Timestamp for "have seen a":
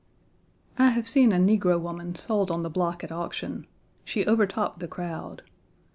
0.89-1.37